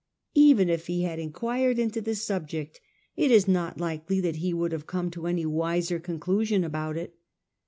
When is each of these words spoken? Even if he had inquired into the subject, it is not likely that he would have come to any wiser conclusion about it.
Even 0.33 0.67
if 0.67 0.87
he 0.87 1.03
had 1.03 1.19
inquired 1.19 1.77
into 1.77 2.01
the 2.01 2.15
subject, 2.15 2.81
it 3.15 3.29
is 3.29 3.47
not 3.47 3.79
likely 3.79 4.19
that 4.19 4.37
he 4.37 4.51
would 4.51 4.71
have 4.71 4.87
come 4.87 5.11
to 5.11 5.27
any 5.27 5.45
wiser 5.45 5.99
conclusion 5.99 6.63
about 6.63 6.97
it. 6.97 7.13